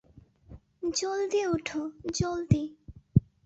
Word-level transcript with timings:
জলদি, 0.93 1.41
ওঠ 1.47 1.67
জলদি। 2.13 2.63